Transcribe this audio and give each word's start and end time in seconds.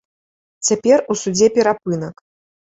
Цяпер 0.69 0.97
у 1.11 1.19
судзе 1.25 1.53
перапынак. 1.61 2.29